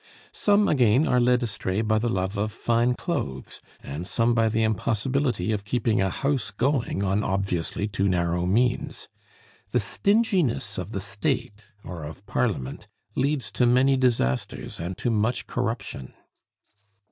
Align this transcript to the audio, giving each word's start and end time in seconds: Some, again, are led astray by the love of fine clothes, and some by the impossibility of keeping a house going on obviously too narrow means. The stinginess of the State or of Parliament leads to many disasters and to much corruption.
Some, 0.33 0.67
again, 0.67 1.07
are 1.07 1.19
led 1.21 1.43
astray 1.43 1.81
by 1.81 1.99
the 1.99 2.09
love 2.09 2.35
of 2.35 2.51
fine 2.51 2.95
clothes, 2.95 3.61
and 3.83 4.07
some 4.07 4.33
by 4.33 4.49
the 4.49 4.63
impossibility 4.63 5.51
of 5.51 5.63
keeping 5.63 6.01
a 6.01 6.09
house 6.09 6.49
going 6.49 7.03
on 7.03 7.23
obviously 7.23 7.87
too 7.87 8.09
narrow 8.09 8.47
means. 8.47 9.09
The 9.69 9.79
stinginess 9.79 10.79
of 10.79 10.91
the 10.91 11.01
State 11.01 11.65
or 11.83 12.03
of 12.03 12.25
Parliament 12.25 12.87
leads 13.15 13.51
to 13.51 13.67
many 13.67 13.95
disasters 13.95 14.79
and 14.79 14.97
to 14.97 15.11
much 15.11 15.45
corruption. 15.45 16.15